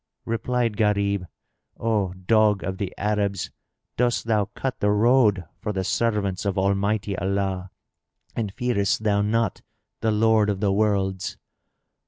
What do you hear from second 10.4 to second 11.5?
of the Worlds?"